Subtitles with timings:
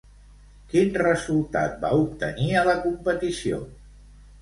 [0.71, 3.65] Quin resultat va obtenir a la competició?